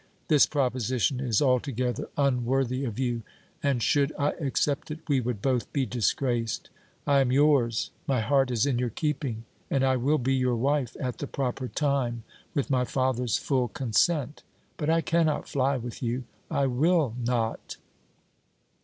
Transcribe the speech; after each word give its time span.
This 0.29 0.47
proposition 0.47 1.19
is 1.19 1.43
altogether 1.43 2.09
unworthy 2.17 2.85
of 2.85 2.97
you, 2.97 3.21
and, 3.61 3.83
should 3.83 4.11
I 4.17 4.31
accept 4.41 4.89
it, 4.89 5.07
we 5.07 5.21
would 5.21 5.43
both 5.43 5.71
be 5.71 5.85
disgraced. 5.85 6.71
I 7.05 7.19
am 7.21 7.31
yours, 7.31 7.91
my 8.07 8.19
heart 8.21 8.49
is 8.49 8.65
in 8.65 8.79
your 8.79 8.89
keeping, 8.89 9.43
and 9.69 9.83
I 9.83 9.97
will 9.97 10.17
be 10.17 10.33
your 10.33 10.55
wife 10.55 10.97
at 10.99 11.19
the 11.19 11.27
proper 11.27 11.67
time 11.67 12.23
with 12.55 12.71
my 12.71 12.83
father's 12.83 13.37
full 13.37 13.67
consent. 13.67 14.41
But 14.75 14.89
I 14.89 15.01
cannot 15.01 15.47
fly 15.47 15.77
with 15.77 16.01
you, 16.01 16.23
I 16.49 16.65
will 16.65 17.13
not!" 17.23 17.77